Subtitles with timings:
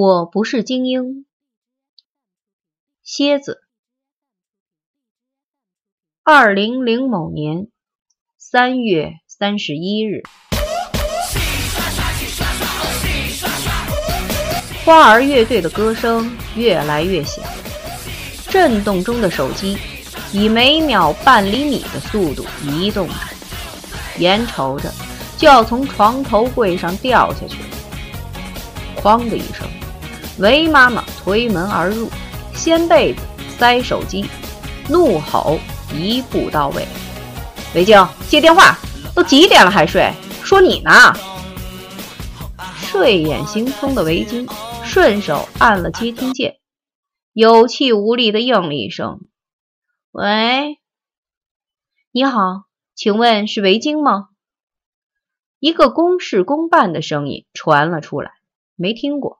[0.00, 1.26] 我不是精英。
[3.02, 3.62] 蝎子。
[6.22, 7.66] 二零零某年
[8.36, 10.22] 三月三十一日，
[14.84, 17.44] 花儿乐队的歌声越来越响，
[18.50, 19.76] 震动中的手机
[20.32, 23.14] 以每秒半厘米的速度移动着，
[24.20, 24.92] 眼瞅着
[25.36, 27.68] 就要从床头柜上掉下去了。
[29.02, 29.68] 哐的一声。
[30.38, 32.08] 韦妈妈推门而入，
[32.54, 33.22] 掀被子，
[33.58, 34.24] 塞手机，
[34.88, 35.58] 怒吼
[35.92, 36.86] 一步到位
[37.74, 38.78] ：“韦京，接电话！
[39.16, 40.12] 都几点了还睡？
[40.44, 40.90] 说你呢！”
[42.78, 44.46] 睡眼惺忪的韦京
[44.84, 46.58] 顺手按了接听键，
[47.32, 49.20] 有气无力的应了一声
[50.12, 50.78] ：“喂，
[52.12, 52.62] 你好，
[52.94, 54.28] 请问是韦京吗？”
[55.58, 58.30] 一个公事公办的声音传了出来，
[58.76, 59.37] 没听过。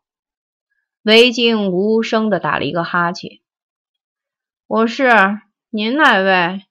[1.08, 3.41] 韦京无声的打了一个哈欠。
[4.66, 5.08] 我是
[5.70, 6.66] 您哪位？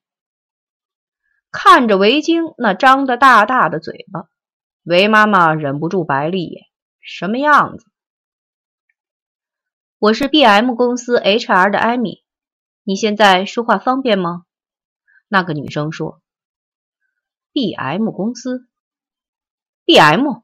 [1.50, 4.28] 看着维京那张得大大的嘴巴，
[4.84, 6.66] 维妈妈忍不住白了一眼。
[7.00, 7.86] 什么样子？
[9.98, 12.22] 我是 B M 公司 H R 的艾米。
[12.84, 14.44] 你现在说话方便吗？
[15.26, 16.22] 那个女生说。
[17.52, 18.68] B M 公司
[19.84, 20.42] ？B M？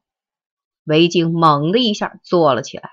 [0.82, 2.90] 维京猛的一下坐了起来。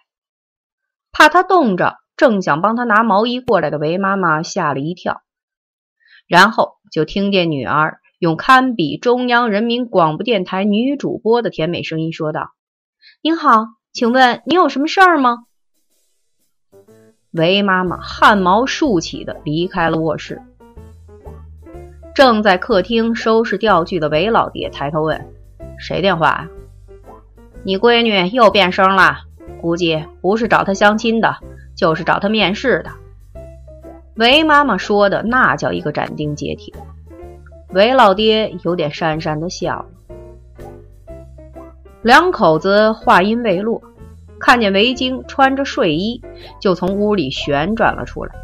[1.11, 5.21] 怕他冻着，正想帮他拿毛衣过来的韦妈妈吓了一跳，
[6.27, 12.51] 然后就听见女儿用堪比中央人民广播电台女主播的甜美声音说道
[13.21, 15.45] ：“您好，请问你有什么事儿吗？”
[17.31, 20.41] 韦妈妈汗毛竖起的离开了卧室，
[22.13, 25.33] 正在客厅收拾钓具的韦老爹抬头问
[25.79, 26.49] ：“谁电话呀？
[27.63, 29.19] 你闺女又变声了。”
[29.59, 31.35] 估计不是找他相亲的，
[31.75, 32.91] 就是找他面试的。
[34.15, 36.73] 韦妈妈说的那叫一个斩钉截铁。
[37.69, 39.85] 韦老爹有点讪讪的笑了。
[42.01, 43.81] 两口子话音未落，
[44.39, 46.21] 看见韦京穿着睡衣
[46.59, 48.35] 就从屋里旋转了出来。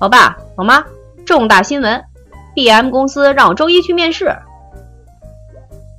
[0.00, 0.84] 老爸，老妈，
[1.26, 2.04] 重大新闻
[2.54, 4.34] ！B.M 公司让我周一去面试。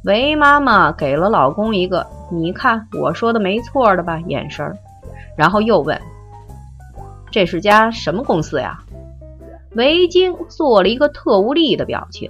[0.05, 2.07] 韦妈妈给了老公一个。
[2.31, 4.19] 你看我说的没错的吧？
[4.27, 4.77] 眼神儿，
[5.35, 5.99] 然后又问
[7.29, 8.79] ：“这是家什么公司呀？”
[9.75, 12.29] 维京做了一个特务力的表情：“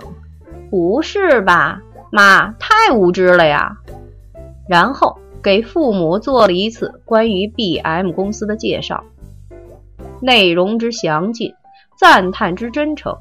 [0.71, 3.77] 不是吧，妈，太无知了呀！”
[4.67, 9.03] 然后给父母做了一次关于 B.M 公司的介绍，
[10.19, 11.53] 内容之详尽，
[11.95, 13.15] 赞叹之真诚。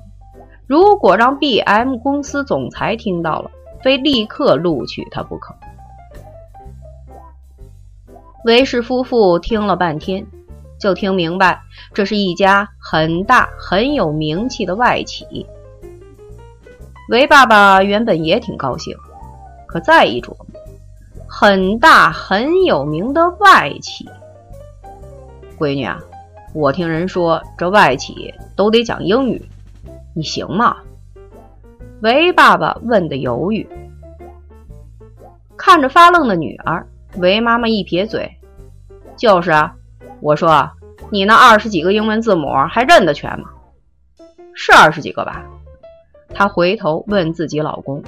[0.67, 3.51] 如果让 B.M 公司总裁听到了，
[3.83, 5.55] 非立刻录取他不可。
[8.45, 10.27] 韦氏夫妇听了半天，
[10.79, 11.61] 就听明白
[11.93, 15.47] 这是一家很大很有名气的外企。
[17.11, 18.97] 韦爸爸原本也挺高兴，
[19.67, 20.47] 可再一琢磨，
[21.29, 24.09] 很大很有名的外企，
[25.59, 26.01] 闺女啊，
[26.55, 29.45] 我听人说这外企都得讲英语，
[30.15, 30.79] 你行吗？
[32.01, 33.69] 韦爸爸问的犹豫，
[35.59, 36.87] 看着发愣的女儿。
[37.17, 38.37] 韦妈妈一撇嘴
[39.17, 39.75] ：“就是啊，
[40.21, 40.71] 我说
[41.11, 43.51] 你那二十几个英文字母还认得全吗？
[44.55, 45.45] 是二十几个吧？”
[46.33, 48.03] 她回头问自己老公。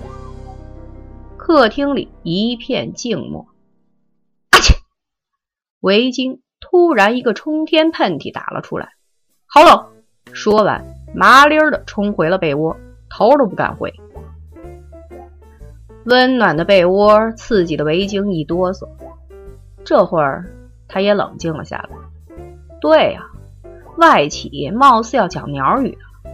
[1.36, 3.48] 客厅里一片静默。
[4.50, 4.76] 阿切！
[5.80, 8.90] 韦京突然一个冲天喷嚏打了出来，
[9.46, 9.86] 好冷！
[10.32, 12.76] 说完，麻利儿的冲回了被窝，
[13.10, 13.92] 头都不敢回。
[16.04, 18.88] 温暖的被窝刺激的围巾一哆嗦，
[19.84, 20.44] 这会儿
[20.88, 21.90] 他也冷静了下来。
[22.80, 23.22] 对呀，
[23.96, 26.30] 外企貌似要讲鸟语的，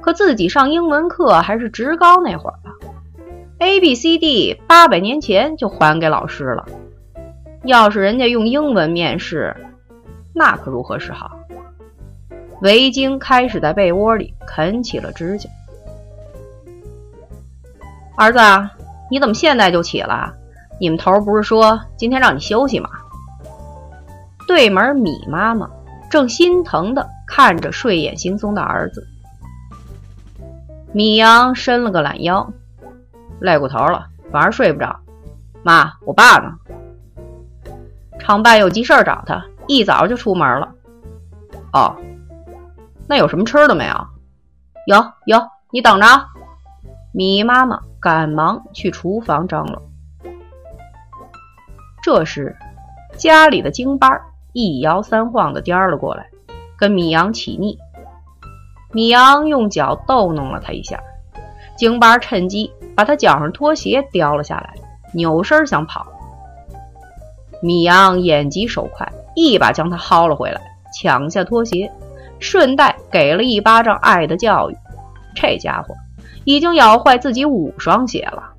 [0.00, 2.72] 可自己上英文课还是职高那会儿吧
[3.58, 6.66] ，A B C D 八百年前就还给老师了。
[7.64, 9.54] 要是人家用英文面试，
[10.32, 11.38] 那可如何是好？
[12.62, 15.50] 围巾开始在被窝里啃起了指甲，
[18.16, 18.38] 儿子。
[19.10, 20.32] 你怎么现在就起了？
[20.78, 22.88] 你们头不是说今天让你休息吗？
[24.46, 25.68] 对门米妈妈
[26.10, 29.06] 正心疼的看着睡眼惺忪的儿子。
[30.92, 32.50] 米阳伸了个懒腰，
[33.40, 34.98] 累过头了，反而睡不着。
[35.62, 36.52] 妈，我爸呢？
[38.18, 40.68] 厂办有急事找他，一早就出门了。
[41.72, 41.94] 哦，
[43.06, 44.06] 那有什么吃的没有？
[44.86, 46.06] 有有，你等着。
[47.12, 47.80] 米妈妈。
[48.00, 49.82] 赶忙去厨房张罗。
[52.02, 52.56] 这时，
[53.18, 54.18] 家里的京巴
[54.54, 56.26] 一摇三晃的颠了过来，
[56.78, 57.78] 跟米阳起腻。
[58.92, 60.98] 米阳用脚逗弄了他一下，
[61.76, 64.74] 京巴趁机把他脚上拖鞋叼了下来，
[65.12, 66.06] 扭身想跑。
[67.62, 69.06] 米阳眼疾手快，
[69.36, 70.60] 一把将他薅了回来，
[70.98, 71.92] 抢下拖鞋，
[72.38, 74.76] 顺带给了一巴掌爱的教育。
[75.34, 75.94] 这家伙
[76.44, 78.54] 已经咬坏自己五双鞋了。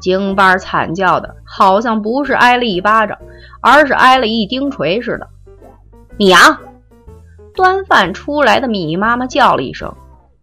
[0.00, 3.18] 京巴惨叫的，好像不是挨了一巴掌，
[3.60, 5.28] 而是挨了一钉锤似的。
[6.16, 6.58] 米阳。
[7.54, 9.92] 端饭出来的米妈妈叫了一声：“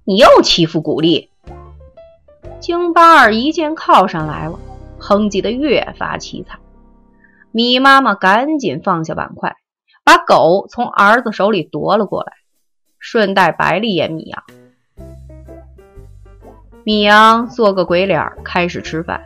[0.03, 1.29] 你又欺负古丽！”
[2.59, 4.59] 京巴儿一见靠山来了，
[4.99, 6.59] 哼唧的越发凄惨。
[7.51, 9.55] 米妈妈赶紧放下碗筷，
[10.03, 12.33] 把狗从儿子手里夺了过来，
[12.99, 14.43] 顺带白了一眼米阳。
[16.85, 19.19] 米阳做个鬼脸，开始吃饭，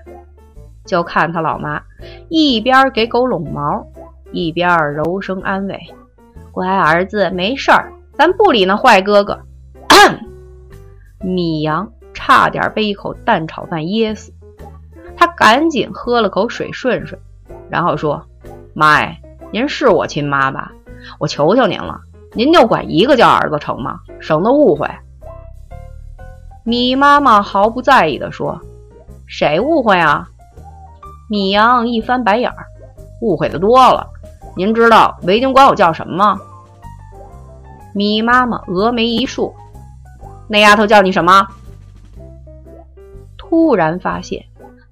[0.85, 1.81] 就看他老妈
[2.29, 3.85] 一边给狗拢毛，
[4.31, 5.77] 一边柔声安慰。
[6.53, 9.37] 乖儿子，没事儿，咱不理那坏哥哥。
[11.19, 14.31] 米阳差点被一口蛋炒饭噎死，
[15.17, 17.19] 他赶紧喝了口水顺顺，
[17.69, 18.25] 然后说
[18.73, 19.13] ：“妈呀，
[19.51, 20.71] 您是我亲妈吧？
[21.19, 21.99] 我求求您了，
[22.31, 23.99] 您就管一个叫儿子成吗？
[24.21, 24.87] 省得误会。”
[26.69, 28.61] 米妈妈毫不在意地说
[29.25, 30.29] ：“谁误会啊？”
[31.27, 32.57] 米阳一翻白眼儿
[33.23, 34.05] ：“误会的多了。
[34.55, 36.39] 您知道维京管我叫什么吗？”
[37.95, 39.51] 米妈妈峨眉一竖，
[40.47, 41.47] 那丫头叫你什么？
[43.35, 44.45] 突然发现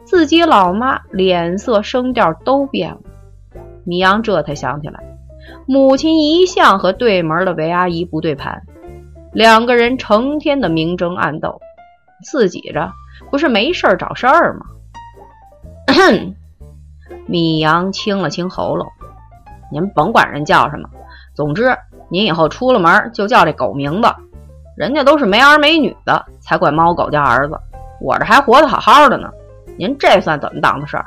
[0.03, 3.01] 自己老妈脸色声调都变了。
[3.83, 4.99] 米阳这才想起来，
[5.67, 8.63] 母亲一向和对门的韦阿姨不对盘，
[9.31, 11.61] 两个人成天的明争暗斗，
[12.23, 12.91] 自己这
[13.31, 14.65] 不是没事找事儿吗？
[17.27, 18.87] 米阳清了清喉咙，
[19.71, 20.89] 您甭管人叫什么，
[21.35, 21.75] 总之。
[22.09, 24.09] 您以后出了门就叫这狗名字，
[24.77, 27.59] 人家都是没儿没女的才管猫狗叫儿子，
[27.99, 29.29] 我这还活得好好的呢，
[29.77, 31.05] 您这算怎么档子事儿？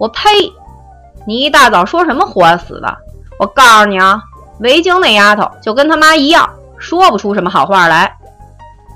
[0.00, 0.20] 我呸！
[1.26, 2.96] 你一大早说什么活死的？
[3.38, 4.22] 我告诉你啊，
[4.60, 6.48] 维京那丫头就跟他妈一样，
[6.78, 8.16] 说不出什么好话来。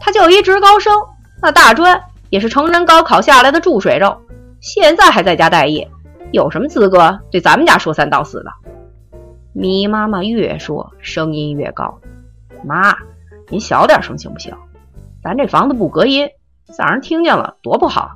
[0.05, 0.93] 他就一职高生，
[1.41, 4.21] 那大专也是成人高考下来的注水肉，
[4.61, 5.89] 现在还在家待业，
[6.33, 8.51] 有什么资格对咱们家说三道四的？
[9.53, 12.01] 米妈妈越说声音越高，
[12.65, 12.97] 妈，
[13.49, 14.53] 您小点声行不行？
[15.23, 16.29] 咱这房子不隔音，
[16.77, 18.11] 让人听见了多不好。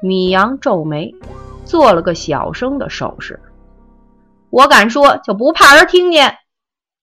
[0.00, 1.12] 米阳皱眉，
[1.64, 3.40] 做了个小声的手势。
[4.50, 6.36] 我敢说，就不怕人听见。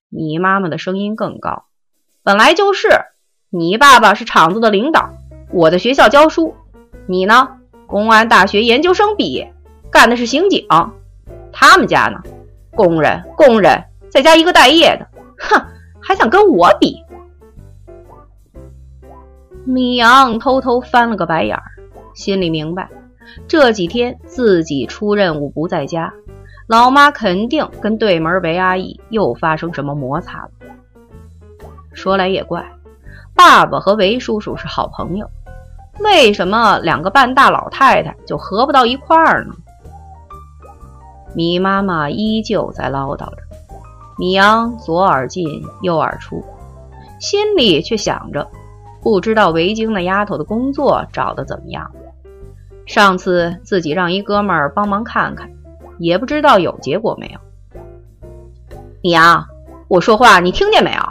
[0.08, 1.66] 米妈妈的声音更高，
[2.22, 2.88] 本来就是。
[3.50, 5.08] 你爸爸是厂子的领导，
[5.50, 6.54] 我在学校教书，
[7.06, 7.48] 你呢？
[7.86, 9.54] 公安大学研究生毕业，
[9.90, 10.66] 干的是刑警。
[11.50, 12.20] 他们家呢？
[12.72, 15.08] 工人，工人，再加一个待业的，
[15.38, 15.64] 哼，
[15.98, 17.02] 还想跟我比？
[19.64, 21.62] 米阳偷偷翻了个白眼儿，
[22.14, 22.90] 心里明白，
[23.46, 26.12] 这几天自己出任务不在家，
[26.66, 30.50] 老妈肯定跟对门韦阿姨又发生什么摩擦了。
[31.94, 32.64] 说来也怪，
[33.38, 35.30] 爸爸和韦叔叔是好朋友，
[36.00, 39.54] 为什么两个半大老太太就合不到一块儿呢？
[41.36, 43.36] 米妈妈依旧在唠叨着，
[44.18, 46.44] 米阳左耳进右耳出，
[47.20, 48.44] 心里却想着，
[49.00, 51.88] 不知道维京那丫头的工作找的怎么样。
[52.86, 55.48] 上次自己让一哥们儿帮忙看看，
[55.98, 57.38] 也不知道有结果没有。
[59.00, 59.46] 米阳，
[59.86, 61.02] 我说话你听见没有？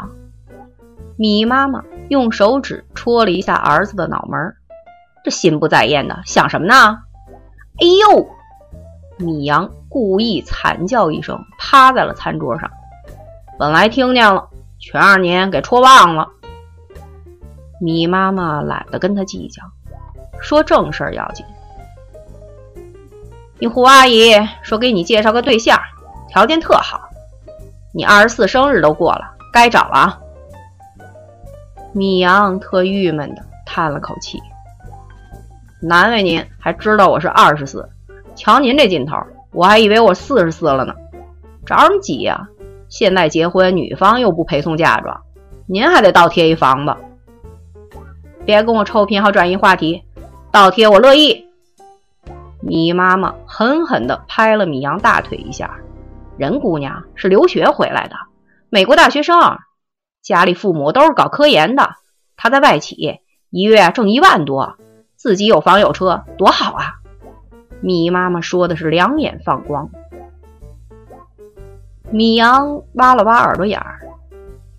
[1.16, 4.56] 米妈妈用手指戳了一下儿子的脑门儿，
[5.24, 7.00] 这心不在焉的想什么呢？
[7.80, 8.28] 哎呦！
[9.18, 12.70] 米阳故意惨叫一声，趴在了餐桌上。
[13.58, 14.48] 本来听见了，
[14.80, 16.28] 全让您给戳忘了。
[17.82, 19.64] 米妈妈懒得跟他计较，
[20.40, 21.46] 说正事儿要紧。
[23.60, 25.80] 你胡阿姨说给你介绍个对象，
[26.30, 27.10] 条件特好。
[27.94, 30.20] 你二十四生日都过了，该找了啊。
[31.98, 34.40] 米阳特郁闷的叹了口气，
[35.82, 37.90] 难为您还知道我是二十四。
[38.36, 39.18] 瞧您这劲头，
[39.52, 40.94] 我还以为我四十四了呢，
[41.66, 42.48] 着什么急呀？
[42.88, 45.20] 现在结婚，女方又不陪送嫁妆，
[45.66, 46.96] 您还得倒贴一房子。
[48.46, 50.04] 别跟我臭贫好转移话题，
[50.52, 51.48] 倒贴我乐意。
[52.62, 55.76] 米妈妈狠狠地拍了米阳大腿一下，
[56.38, 58.16] 人姑娘是留学回来的，
[58.70, 59.58] 美国大学生，
[60.28, 61.92] 家里父母都是搞科研的，
[62.36, 64.76] 他在外企，一月挣一万多，
[65.16, 66.96] 自己有房有车，多好啊！
[67.80, 69.90] 米妈妈说的是两眼放光，
[72.12, 74.02] 米阳挖了挖耳朵眼儿，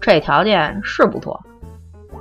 [0.00, 1.42] 这条件是不错，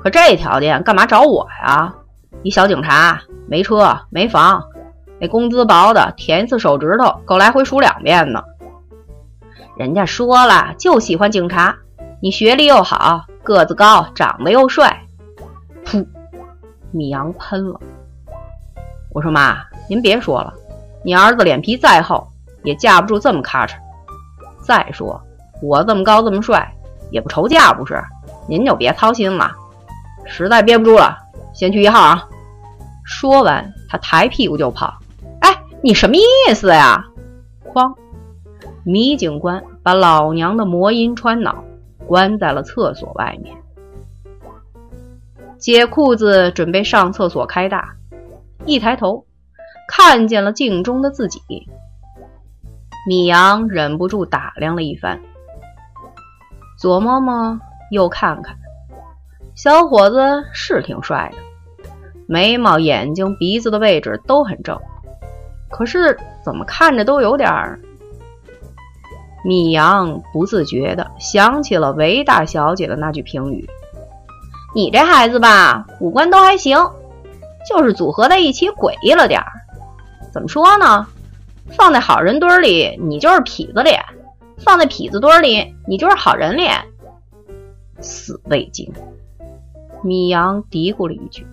[0.01, 1.95] 可这条件干嘛找我呀？
[2.43, 4.63] 一小警察，没车没房，
[5.19, 8.41] 那工资薄的，舔一次手指头够来回数两遍呢。
[9.75, 11.79] 人家说了，就喜欢警察，
[12.19, 15.05] 你学历又好，个子高，长得又帅。
[15.85, 16.03] 噗，
[16.91, 17.79] 米阳喷了。
[19.11, 19.57] 我说妈，
[19.87, 20.51] 您别说了，
[21.03, 22.27] 你儿子脸皮再厚，
[22.63, 23.75] 也架不住这么咔嚓。
[24.61, 25.21] 再说
[25.61, 26.67] 我这么高这么帅，
[27.11, 28.03] 也不愁嫁不是？
[28.47, 29.51] 您就别操心了。
[30.25, 31.15] 实在憋不住了，
[31.53, 32.27] 先去一号啊！
[33.05, 34.91] 说完，他抬屁股就跑。
[35.41, 37.05] 哎，你什么意思呀？
[37.71, 37.93] 哐！
[38.83, 41.63] 米警官把老娘的魔音穿脑
[42.07, 43.55] 关在了厕所外面。
[45.59, 47.95] 解裤子准备上厕所开大，
[48.65, 49.25] 一抬头
[49.87, 51.41] 看见了镜中的自己。
[53.07, 55.19] 米阳忍不住打量了一番，
[56.77, 57.59] 左摸摸，
[57.89, 58.55] 右看看，
[59.55, 61.89] 小伙子是挺帅的，
[62.27, 64.77] 眉毛、眼睛、鼻子的位置都很正，
[65.69, 67.79] 可是怎么看着都有点儿……
[69.47, 73.65] 米阳不自觉的想起了韦大小姐的那句评语
[74.75, 76.77] ：“你这孩子吧，五官都还行，
[77.65, 79.47] 就是组合在一起诡异了点儿。
[80.33, 81.07] 怎么说呢？”
[81.71, 83.97] 放在好人堆里，你就是痞子脸；
[84.57, 86.73] 放在痞子堆里，你就是好人脸。
[88.01, 88.91] 死味精！
[90.03, 91.47] 米阳嘀咕了一句，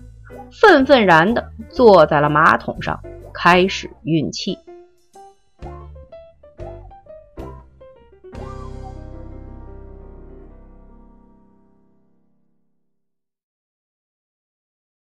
[0.51, 3.01] 愤愤然地坐在了马桶上，
[3.33, 4.59] 开始运气。